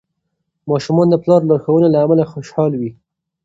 ماشومان 0.69 1.07
د 1.09 1.15
پلار 1.23 1.41
لارښوونو 1.49 1.87
له 1.93 1.99
امله 2.05 2.23
خوشحال 2.33 2.71
وي. 2.75 2.91